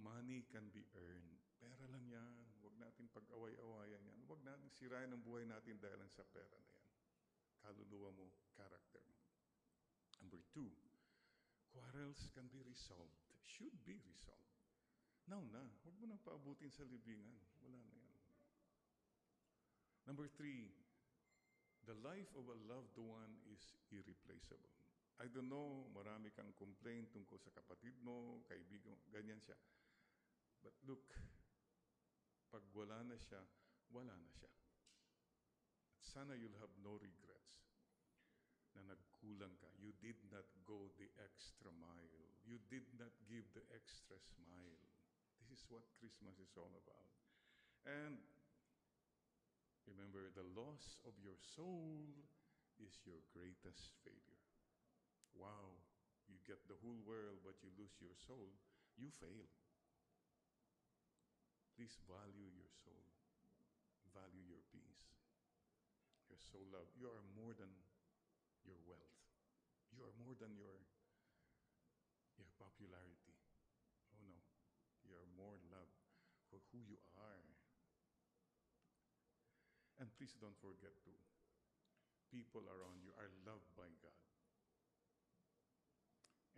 money 0.00 0.48
can 0.48 0.72
be 0.72 0.88
earned. 0.96 1.36
Pera 1.60 1.84
lang 1.92 2.08
yan. 2.08 2.34
Huwag 2.64 2.72
natin 2.80 3.12
pag-away-awayan 3.12 4.00
yan. 4.00 4.20
Huwag 4.24 4.40
natin 4.48 4.72
sirayan 4.72 5.12
ang 5.12 5.20
buhay 5.20 5.44
natin 5.44 5.76
dahil 5.76 6.00
lang 6.00 6.08
sa 6.08 6.24
pera 6.32 6.56
na 6.56 6.72
yan. 6.72 6.88
Kaluluwa 7.60 8.10
mo, 8.16 8.32
character 8.56 9.04
mo. 9.04 9.20
Number 10.24 10.40
two, 10.48 10.72
quarrels 11.68 12.32
can 12.32 12.48
be 12.48 12.64
resolved. 12.64 13.28
Should 13.44 13.76
be 13.84 14.00
resolved. 14.08 14.56
Now 15.28 15.44
na, 15.52 15.68
huwag 15.84 15.96
mo 16.00 16.08
nang 16.08 16.22
paabutin 16.24 16.72
sa 16.72 16.88
libingan. 16.88 17.36
Wala 17.60 17.76
na 17.76 17.92
yan. 17.92 18.16
Number 20.08 20.30
three, 20.32 20.70
the 21.86 21.94
life 22.02 22.30
of 22.34 22.50
a 22.50 22.58
loved 22.66 22.98
one 22.98 23.38
is 23.46 23.62
irreplaceable. 23.94 24.74
I 25.22 25.30
don't 25.30 25.48
know, 25.48 25.86
marami 25.96 26.28
kang 26.34 26.52
complaint 26.58 27.14
tungkol 27.14 27.40
sa 27.40 27.54
kapatid 27.54 27.96
mo, 28.04 28.42
kaibigan 28.50 28.92
mo, 28.92 29.00
ganyan 29.14 29.40
siya. 29.40 29.56
But 30.60 30.76
look, 30.84 31.08
pag 32.50 32.66
wala 32.74 33.00
na 33.06 33.16
siya, 33.16 33.40
wala 33.94 34.12
na 34.12 34.30
siya. 34.34 34.50
At 35.94 36.02
sana 36.02 36.34
you'll 36.36 36.58
have 36.60 36.74
no 36.82 36.98
regrets 36.98 37.70
na 38.76 38.84
nagkulang 38.92 39.56
ka. 39.56 39.70
You 39.80 39.94
did 40.02 40.20
not 40.28 40.44
go 40.68 40.92
the 41.00 41.08
extra 41.22 41.72
mile. 41.80 42.28
You 42.44 42.60
did 42.68 42.84
not 43.00 43.14
give 43.30 43.46
the 43.56 43.64
extra 43.72 44.18
smile. 44.20 44.82
This 45.40 45.54
is 45.54 45.62
what 45.72 45.86
Christmas 45.96 46.36
is 46.42 46.52
all 46.58 46.74
about. 46.76 47.14
And 47.88 48.20
remember, 49.86 50.30
the 50.34 50.46
loss 50.54 50.98
of 51.06 51.14
your 51.22 51.38
soul 51.38 52.12
is 52.78 53.00
your 53.06 53.22
greatest 53.32 53.94
failure. 54.04 54.42
Wow, 55.32 55.80
you 56.28 56.36
get 56.44 56.60
the 56.66 56.78
whole 56.82 57.00
world, 57.06 57.40
but 57.46 57.60
you 57.62 57.70
lose 57.78 57.94
your 58.02 58.14
soul. 58.26 58.52
You 58.96 59.12
fail. 59.12 59.48
Please 61.76 62.00
value 62.08 62.48
your 62.56 62.72
soul. 62.72 63.04
Value 64.16 64.48
your 64.48 64.64
peace. 64.72 65.12
Your 66.32 66.40
soul 66.40 66.64
love. 66.72 66.88
You 66.96 67.12
are 67.12 67.24
more 67.36 67.52
than 67.52 67.68
your 68.64 68.80
wealth. 68.88 69.20
You 69.92 70.02
are 70.02 70.16
more 70.16 70.32
than 70.40 70.56
your 70.56 70.80
your 72.40 72.48
popularity. 72.56 73.36
Oh 74.12 74.24
no. 74.24 74.40
You 75.04 75.12
are 75.20 75.28
more 75.36 75.60
loved 75.68 76.00
for 76.48 76.64
who 76.72 76.80
you 76.80 76.96
are. 77.16 77.44
And 80.00 80.12
please 80.26 80.42
don't 80.42 80.58
forget 80.58 80.90
to 81.06 81.14
people 82.34 82.66
around 82.66 82.98
you 82.98 83.14
are 83.14 83.30
loved 83.46 83.70
by 83.78 83.86
God. 84.02 84.18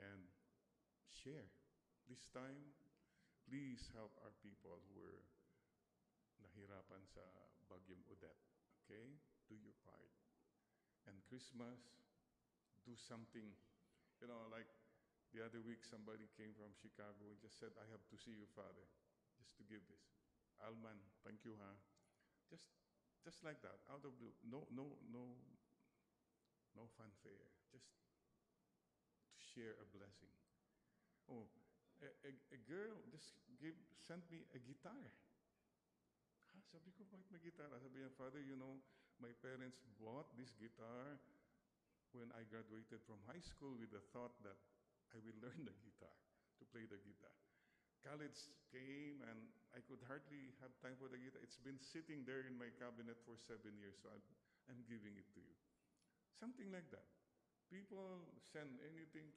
And 0.01 0.25
share. 1.13 1.53
This 2.09 2.25
time, 2.33 2.73
please 3.45 3.93
help 3.93 4.16
our 4.25 4.33
people 4.40 4.81
who 4.88 5.05
were 5.05 5.21
nahirapan 6.40 7.05
sa 7.12 7.21
Bagyong 7.69 8.01
Odette. 8.09 8.40
Okay? 8.88 9.21
Do 9.53 9.61
your 9.61 9.77
part. 9.85 10.09
And 11.05 11.21
Christmas, 11.29 12.09
do 12.88 12.97
something. 12.97 13.53
You 14.25 14.33
know, 14.33 14.49
like 14.49 14.73
the 15.37 15.45
other 15.45 15.61
week, 15.61 15.85
somebody 15.85 16.25
came 16.40 16.57
from 16.57 16.73
Chicago 16.73 17.29
and 17.29 17.37
just 17.45 17.61
said, 17.61 17.77
I 17.77 17.85
have 17.92 18.01
to 18.09 18.16
see 18.16 18.33
you, 18.33 18.49
Father, 18.57 18.88
just 19.37 19.61
to 19.61 19.62
give 19.69 19.85
this. 19.92 20.09
Alman, 20.64 20.97
thank 21.21 21.45
you, 21.45 21.53
huh? 21.61 21.77
Just, 22.49 22.64
just 23.24 23.44
like 23.44 23.61
that, 23.62 23.78
out 23.90 24.04
of 24.04 24.14
the, 24.18 24.31
no, 24.46 24.66
no, 24.72 24.96
no, 25.11 25.24
no 26.76 26.85
fanfare. 26.96 27.50
Just 27.72 27.90
to 29.35 29.38
share 29.38 29.74
a 29.83 29.87
blessing. 29.90 30.33
Oh, 31.28 31.46
a, 32.00 32.09
a, 32.24 32.33
a 32.54 32.59
girl 32.64 32.94
just 33.11 33.35
give, 33.61 33.74
sent 33.98 34.22
me 34.31 34.46
a 34.54 34.61
guitar. 34.62 35.12
Ha, 36.54 36.59
sabi 36.70 36.90
ko, 36.94 37.04
bakit 37.11 37.28
may 37.35 37.42
guitar? 37.42 37.68
Sabi 37.78 38.00
niya, 38.00 38.11
Father, 38.14 38.40
you 38.40 38.57
know, 38.57 38.81
my 39.18 39.35
parents 39.42 39.83
bought 39.98 40.31
this 40.38 40.54
guitar 40.57 41.18
when 42.16 42.31
I 42.33 42.46
graduated 42.48 43.04
from 43.04 43.20
high 43.28 43.42
school 43.44 43.76
with 43.76 43.92
the 43.92 44.00
thought 44.14 44.33
that 44.46 44.57
I 45.12 45.18
will 45.20 45.37
learn 45.44 45.66
the 45.66 45.76
guitar, 45.85 46.14
to 46.59 46.64
play 46.70 46.88
the 46.88 47.00
guitar. 47.02 47.35
College 48.07 48.39
came 48.71 49.21
and 49.27 49.39
I 49.75 49.81
could 49.85 50.01
hardly 50.07 50.55
have 50.65 50.73
time 50.81 50.97
for 50.99 51.11
the 51.11 51.19
guitar. 51.19 51.43
It's 51.43 51.61
been 51.61 51.79
sitting 51.79 52.25
there 52.25 52.47
in 52.47 52.57
my 52.57 52.71
cabinet 52.79 53.19
for 53.27 53.37
seven 53.37 53.77
years, 53.79 53.99
so 54.01 54.09
I'm, 54.11 54.25
I'm 54.71 54.81
giving 54.87 55.15
it 55.19 55.29
to 55.35 55.41
you. 55.43 55.57
Something 56.39 56.71
like 56.71 56.89
that. 56.95 57.07
People 57.69 58.25
send 58.41 58.81
anything 58.81 59.29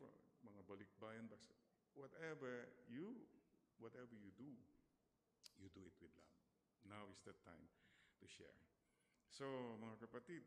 mga 0.41 0.62
balikbayan, 0.65 1.30
basta- 1.30 1.58
whatever 1.93 2.69
you, 2.89 3.28
whatever 3.78 4.13
you 4.15 4.32
do, 4.39 4.50
you 5.60 5.67
do 5.74 5.84
it 5.86 5.95
with 6.02 6.13
love. 6.17 6.36
Now 6.88 7.06
is 7.13 7.21
the 7.21 7.38
time 7.45 7.69
to 8.21 8.26
share. 8.26 8.58
So, 9.30 9.45
mga 9.78 10.10
kapatid, 10.10 10.41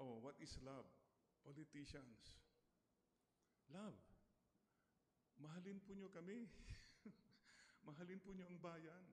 oh, 0.00 0.20
what 0.20 0.36
is 0.42 0.58
love? 0.60 0.86
Politicians. 1.42 2.36
Love. 3.72 3.96
Mahalin 5.40 5.80
po 5.82 5.96
nyo 5.96 6.12
kami. 6.12 6.44
Mahalin 7.82 8.22
po 8.22 8.30
nyo 8.34 8.46
ang 8.46 8.60
bayan. 8.62 9.04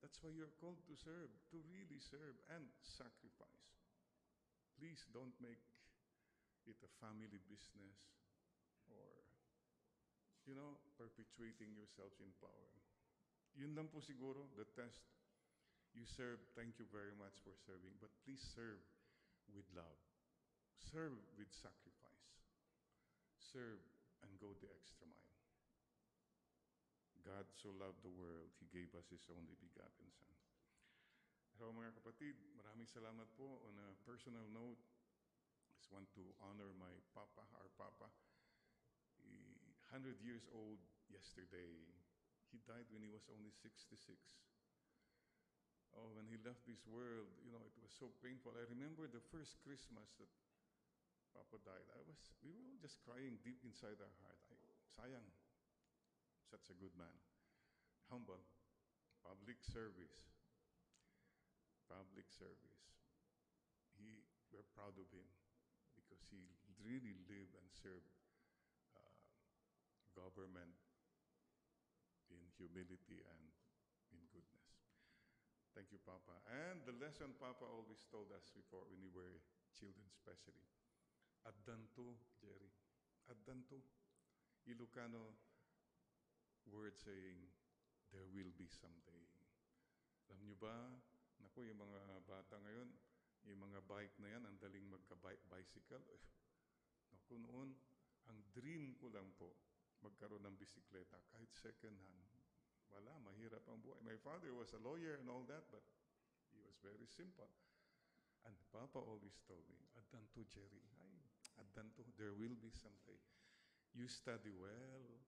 That's 0.00 0.20
why 0.20 0.36
you're 0.36 0.52
called 0.60 0.84
to 0.84 0.94
serve, 1.00 1.32
to 1.52 1.56
really 1.64 1.96
serve 1.96 2.36
and 2.52 2.68
sacrifice. 2.84 3.72
Please 4.76 5.00
don't 5.16 5.32
make 5.40 5.64
it 6.68 6.76
a 6.84 6.90
family 7.00 7.40
business 7.48 7.96
or, 8.92 9.24
you 10.44 10.52
know, 10.52 10.76
perpetuating 11.00 11.72
yourselves 11.72 12.20
in 12.20 12.28
power. 12.36 12.72
Yun 13.56 13.72
lang 13.72 13.88
po 13.88 14.04
siguro, 14.04 14.50
the 14.60 14.68
test. 14.76 15.08
You 15.94 16.04
serve, 16.04 16.42
thank 16.58 16.76
you 16.82 16.90
very 16.90 17.14
much 17.14 17.38
for 17.40 17.54
serving, 17.64 17.96
but 18.02 18.10
please 18.26 18.42
serve 18.42 18.82
with 19.54 19.64
love. 19.72 20.00
Serve 20.90 21.16
with 21.38 21.48
sacrifice. 21.54 22.28
Serve 23.38 23.80
and 24.26 24.34
go 24.42 24.52
the 24.58 24.68
extra 24.74 25.06
mile. 25.06 25.33
God 27.24 27.48
so 27.56 27.72
loved 27.80 28.04
the 28.04 28.12
world, 28.12 28.52
He 28.60 28.68
gave 28.68 28.92
us 28.92 29.08
His 29.08 29.24
only 29.32 29.56
begotten 29.56 30.12
Son. 30.12 30.36
So 31.56 31.72
mga 31.72 31.96
kapatid, 31.96 32.36
maraming 32.60 32.90
salamat 32.90 33.30
po. 33.40 33.64
On 33.64 33.74
a 33.80 33.96
personal 34.04 34.44
note, 34.52 34.80
I 35.64 35.72
just 35.80 35.88
want 35.88 36.10
to 36.18 36.22
honor 36.44 36.68
my 36.76 36.92
papa, 37.16 37.46
our 37.56 37.70
papa. 37.80 38.12
He, 39.22 39.56
100 39.88 40.20
years 40.20 40.44
old 40.50 40.82
yesterday. 41.06 41.72
He 42.50 42.58
died 42.66 42.86
when 42.90 43.02
he 43.02 43.10
was 43.10 43.24
only 43.30 43.50
66. 43.62 43.94
Oh, 45.94 46.10
when 46.18 46.26
he 46.26 46.38
left 46.42 46.66
this 46.66 46.82
world, 46.90 47.30
you 47.46 47.54
know, 47.54 47.62
it 47.62 47.78
was 47.78 47.94
so 47.94 48.10
painful. 48.18 48.54
I 48.58 48.66
remember 48.66 49.06
the 49.06 49.22
first 49.30 49.62
Christmas 49.62 50.10
that 50.18 50.30
Papa 51.34 51.62
died. 51.62 51.86
I 51.94 52.02
was, 52.02 52.18
we 52.42 52.50
were 52.50 52.66
all 52.66 52.78
just 52.82 52.98
crying 53.06 53.38
deep 53.46 53.62
inside 53.62 53.98
our 54.02 54.14
heart. 54.26 54.38
I, 54.50 54.58
sayang, 54.98 55.26
such 56.44 56.68
a 56.70 56.76
good 56.76 56.92
man. 56.94 57.16
Humble, 58.12 58.44
public 59.24 59.64
service, 59.64 60.36
public 61.88 62.28
service. 62.28 62.84
He, 63.96 64.26
we're 64.52 64.66
proud 64.76 64.96
of 65.00 65.08
him 65.08 65.28
because 65.96 66.20
he 66.28 66.52
really 66.84 67.16
lived 67.30 67.56
and 67.56 67.66
served 67.72 68.12
uh, 68.92 69.00
government 70.12 70.76
in 72.28 72.40
humility 72.60 73.24
and 73.24 73.42
in 74.12 74.20
goodness. 74.28 74.68
Thank 75.72 75.90
you, 75.90 75.98
Papa. 76.06 76.38
And 76.46 76.86
the 76.86 76.94
lesson 77.02 77.34
Papa 77.40 77.66
always 77.66 78.06
told 78.06 78.30
us 78.30 78.46
before 78.54 78.86
when 78.86 79.02
we 79.02 79.10
were 79.10 79.42
children, 79.74 80.06
especially. 80.06 80.62
Addanto, 81.42 82.14
Jerry. 82.38 82.70
Addanto. 83.26 83.82
Ilocano 84.64 85.34
word 86.70 86.96
saying, 86.96 87.40
there 88.14 88.26
will 88.30 88.52
be 88.54 88.68
someday. 88.70 89.24
Alam 90.30 90.40
nyo 90.46 90.56
ba, 90.56 90.76
naku, 91.42 91.68
yung 91.68 91.80
mga 91.80 92.24
bata 92.24 92.56
ngayon, 92.64 92.88
yung 93.44 93.60
mga 93.60 93.84
bike 93.84 94.16
na 94.22 94.28
yan, 94.32 94.42
ang 94.48 94.56
daling 94.56 94.88
magka-bicycle. 94.88 96.00
Naku, 97.12 97.36
noon, 97.36 97.76
ang 98.30 98.38
dream 98.56 98.96
ko 98.96 99.12
lang 99.12 99.28
po, 99.36 99.52
magkaroon 100.00 100.44
ng 100.48 100.56
bisikleta, 100.56 101.20
kahit 101.32 101.52
second 101.52 101.96
hand. 102.00 102.32
Wala, 102.88 103.12
mahirap 103.20 103.66
ang 103.68 103.82
buhay. 103.84 104.00
My 104.00 104.16
father 104.22 104.54
was 104.54 104.72
a 104.72 104.80
lawyer 104.80 105.18
and 105.20 105.28
all 105.28 105.44
that, 105.50 105.66
but 105.68 105.84
he 106.54 106.62
was 106.62 106.78
very 106.80 107.08
simple. 107.10 107.50
And 108.44 108.56
Papa 108.70 109.00
always 109.00 109.40
told 109.44 109.64
me, 109.72 109.88
Adan 109.96 110.24
to 110.36 110.44
Jerry, 110.48 110.84
ay, 111.00 111.16
Adan 111.60 111.90
to, 111.96 112.04
there 112.16 112.36
will 112.36 112.56
be 112.60 112.72
someday. 112.72 113.20
You 113.96 114.06
study 114.08 114.52
well, 114.52 115.20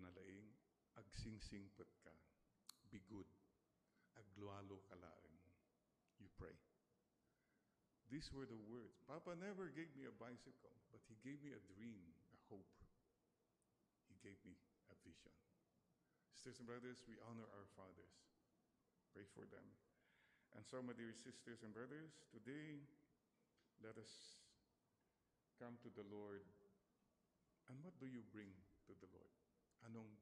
na 0.00 0.10
laing, 0.18 0.50
ka, 0.94 1.02
be 2.90 3.00
good, 3.10 3.28
aglualo 4.18 4.82
ka 4.88 4.96
laing. 4.98 5.38
You 6.18 6.28
pray. 6.38 6.54
These 8.12 8.30
were 8.30 8.46
the 8.46 8.58
words. 8.70 9.00
Papa 9.08 9.34
never 9.34 9.72
gave 9.72 9.90
me 9.96 10.06
a 10.06 10.14
bicycle, 10.14 10.76
but 10.92 11.02
he 11.08 11.16
gave 11.24 11.40
me 11.42 11.50
a 11.56 11.62
dream, 11.74 12.04
a 12.30 12.38
hope. 12.52 12.68
He 14.06 14.14
gave 14.22 14.38
me 14.46 14.54
a 14.92 14.94
vision. 15.02 15.32
Sisters 16.30 16.60
and 16.60 16.68
brothers, 16.68 17.00
we 17.08 17.16
honor 17.26 17.48
our 17.56 17.66
fathers. 17.74 18.14
Pray 19.10 19.24
for 19.32 19.48
them. 19.48 19.64
And 20.54 20.62
so, 20.62 20.78
my 20.84 20.94
dear 20.94 21.10
sisters 21.10 21.66
and 21.66 21.74
brothers, 21.74 22.14
today, 22.30 22.84
let 23.82 23.98
us 23.98 24.38
come 25.58 25.74
to 25.82 25.90
the 25.98 26.06
Lord. 26.06 26.44
And 27.66 27.80
what 27.82 27.96
do 27.98 28.06
you 28.06 28.22
bring 28.30 28.52
to 28.86 28.92
the 29.00 29.10
Lord? 29.10 29.43
Anong 29.84 30.16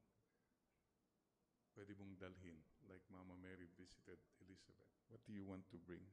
pwede 1.73 1.95
mong 1.95 2.19
dalhin? 2.19 2.59
Like 2.85 3.03
Mama 3.09 3.39
Mary 3.39 3.71
visited 3.79 4.19
Elizabeth. 4.43 4.91
What 5.07 5.23
do 5.23 5.31
you 5.31 5.47
want 5.47 5.65
to 5.71 5.79
bring? 5.79 6.03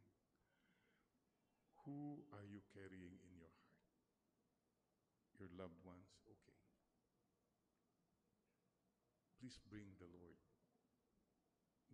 Who 1.85 2.23
are 2.37 2.47
you 2.47 2.61
carrying 2.71 3.17
in 3.25 3.33
your 3.35 3.51
heart? 3.65 3.83
Your 5.41 5.51
loved 5.57 5.81
ones? 5.83 6.09
Okay. 6.29 6.59
Please 9.41 9.57
bring 9.73 9.89
the 9.97 10.11
Lord. 10.13 10.37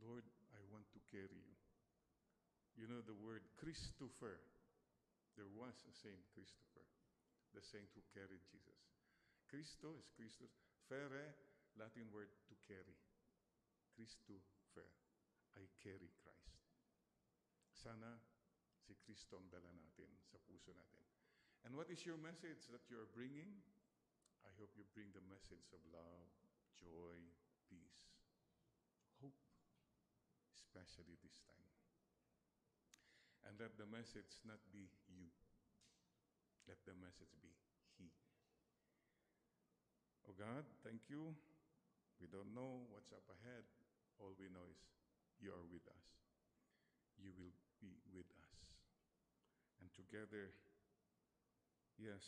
Lord, 0.03 0.27
I 0.53 0.61
want 0.69 0.91
to 0.93 1.01
carry 1.09 1.41
you. 1.41 1.57
You 2.77 2.91
know 2.91 3.01
the 3.01 3.17
word 3.17 3.47
Christopher. 3.57 4.43
There 5.39 5.49
was 5.53 5.77
a 5.87 5.95
saint 5.95 6.21
Christopher, 6.33 6.85
the 7.53 7.61
saint 7.61 7.89
who 7.93 8.03
carried 8.13 8.45
Jesus. 8.49 8.81
Christo 9.49 9.95
is 9.97 10.09
Christus. 10.17 10.53
Fere, 10.89 11.37
Latin 11.77 12.09
word 12.13 12.33
to 12.49 12.55
carry. 12.65 12.97
Christopher. 13.97 14.89
I 15.57 15.65
carry 15.81 16.13
Christ. 16.21 16.61
Sana 17.73 18.21
si 18.77 18.93
Kristo 19.01 19.41
ang 19.41 19.49
dala 19.49 19.73
natin 19.73 20.13
sa 20.29 20.37
puso 20.45 20.73
natin. 20.77 21.05
And 21.65 21.73
what 21.73 21.89
is 21.89 22.05
your 22.05 22.21
message 22.21 22.69
that 22.69 22.85
you 22.93 23.01
are 23.01 23.09
bringing? 23.17 23.49
I 24.45 24.53
hope 24.61 24.77
you 24.77 24.85
bring 24.93 25.11
the 25.17 25.25
message 25.27 25.73
of 25.73 25.81
love, 25.91 26.29
joy, 26.77 27.19
peace, 27.67 28.05
hope, 29.19 29.41
especially 30.55 31.17
this 31.25 31.41
time. 31.49 31.73
And 33.49 33.59
let 33.59 33.75
the 33.81 33.89
message 33.89 34.45
not 34.45 34.61
be 34.71 34.87
you. 35.09 35.27
Let 36.69 36.79
the 36.85 36.95
message 37.01 37.33
be 37.41 37.51
He. 37.99 38.13
Oh 40.29 40.37
God, 40.37 40.69
thank 40.85 41.09
you. 41.09 41.35
We 42.21 42.29
don't 42.33 42.57
know 42.57 42.89
what's 42.89 43.13
up 43.13 43.25
ahead. 43.29 43.65
All 44.17 44.33
we 44.41 44.49
know 44.49 44.65
is 44.73 44.81
you 45.37 45.53
are 45.53 45.67
with 45.69 45.85
us. 45.85 46.09
You 47.21 47.33
will 47.37 47.53
be 47.81 47.93
with 48.13 48.29
us. 48.41 48.57
And 49.85 49.93
together, 49.93 50.53
yes, 52.01 52.25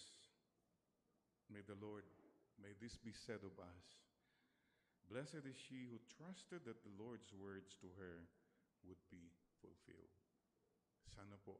may 1.48 1.64
the 1.64 1.80
Lord, 1.80 2.04
may 2.60 2.76
this 2.76 3.00
be 3.00 3.16
said 3.16 3.40
of 3.40 3.56
us. 3.56 3.86
Blessed 5.08 5.48
is 5.48 5.56
she 5.56 5.88
who 5.88 5.96
trusted 6.20 6.68
that 6.68 6.84
the 6.84 6.92
Lord's 7.00 7.32
words 7.32 7.72
to 7.80 7.88
her 7.96 8.28
would 8.84 9.00
be 9.08 9.32
fulfilled. 9.64 10.12
Sana 11.16 11.40
po, 11.48 11.56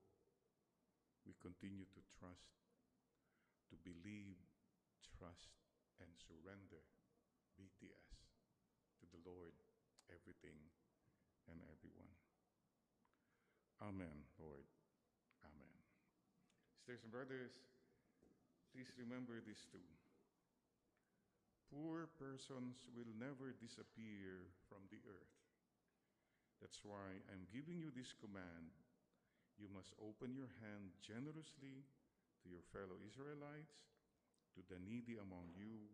we 1.25 1.33
continue 1.41 1.88
to 1.97 2.01
trust, 2.21 2.61
to 3.73 3.75
believe, 3.81 4.37
trust, 5.17 5.57
and 6.05 6.12
surrender 6.29 6.85
BTS 7.57 8.17
the 9.12 9.21
Lord, 9.25 9.55
everything 10.12 10.59
and 11.49 11.59
everyone. 11.73 12.12
Amen, 13.81 14.27
Lord. 14.37 14.66
Amen. 15.47 15.77
Sisters 16.75 17.05
and 17.05 17.12
brothers, 17.12 17.55
please 18.75 18.90
remember 18.99 19.38
this 19.44 19.64
too. 19.71 19.87
Poor 21.68 22.09
persons 22.16 22.88
will 22.97 23.12
never 23.21 23.53
disappear 23.53 24.49
from 24.73 24.88
the 24.88 24.99
earth. 25.05 25.37
That's 26.59 26.81
why 26.83 27.21
I'm 27.31 27.47
giving 27.53 27.79
you 27.79 27.92
this 27.92 28.16
command. 28.16 28.73
You 29.61 29.68
must 29.71 29.92
open 30.01 30.33
your 30.35 30.51
hand 30.64 30.97
generously 31.05 31.87
to 32.42 32.47
your 32.49 32.64
fellow 32.73 32.99
Israelites, 33.05 33.79
to 34.57 34.64
the 34.66 34.81
needy 34.81 35.21
among 35.21 35.55
you, 35.55 35.87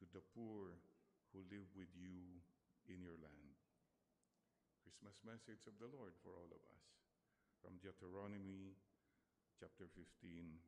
to 0.00 0.04
the 0.14 0.22
poor 0.32 0.78
who 1.38 1.54
live 1.54 1.70
with 1.78 1.94
you 1.94 2.42
in 2.90 2.98
your 2.98 3.14
land. 3.22 3.54
Christmas 4.82 5.22
message 5.22 5.70
of 5.70 5.78
the 5.78 5.86
Lord 5.86 6.18
for 6.18 6.34
all 6.34 6.50
of 6.50 6.58
us 6.74 6.86
from 7.62 7.78
Deuteronomy 7.78 8.74
chapter 9.54 9.86
15, 9.86 10.02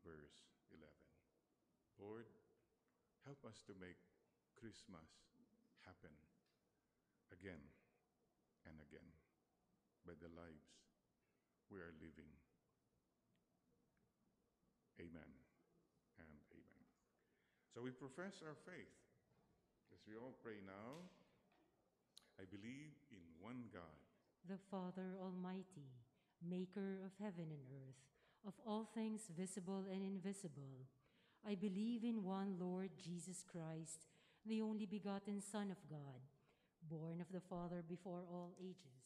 verse 0.07 0.39
11. 0.71 0.87
Lord, 1.99 2.31
help 3.27 3.43
us 3.43 3.67
to 3.67 3.75
make 3.83 3.99
Christmas 4.55 5.11
happen 5.83 6.15
again 7.35 7.67
and 8.63 8.79
again 8.79 9.11
by 10.07 10.15
the 10.23 10.31
lives 10.39 10.71
we 11.67 11.83
are 11.83 11.99
living. 11.99 12.31
Amen 15.03 15.35
and 16.23 16.39
amen. 16.55 16.85
So 17.75 17.83
we 17.83 17.91
profess 17.91 18.39
our 18.47 18.55
faith 18.63 19.10
as 20.01 20.09
we 20.09 20.17
all 20.17 20.35
pray 20.43 20.57
now. 20.65 21.05
I 22.39 22.45
believe 22.51 22.97
in 23.13 23.21
one 23.41 23.65
God, 23.73 24.01
the 24.49 24.59
Father 24.71 25.17
Almighty, 25.21 25.93
maker 26.41 27.01
of 27.05 27.13
heaven 27.23 27.51
and 27.51 27.67
earth, 27.69 28.01
of 28.47 28.55
all 28.67 28.89
things 28.95 29.29
visible 29.37 29.85
and 29.93 30.03
invisible. 30.03 30.89
I 31.47 31.55
believe 31.55 32.05
in 32.05 32.25
one 32.25 32.57
Lord 32.59 32.91
Jesus 33.03 33.45
Christ, 33.45 34.07
the 34.47 34.63
only 34.63 34.87
begotten 34.87 35.43
Son 35.43 35.71
of 35.71 35.77
God, 35.91 36.21
born 36.89 37.21
of 37.21 37.31
the 37.33 37.41
Father 37.41 37.83
before 37.87 38.23
all 38.31 38.53
ages 38.59 39.00